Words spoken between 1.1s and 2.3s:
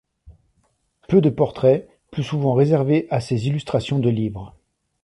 de portraits, plus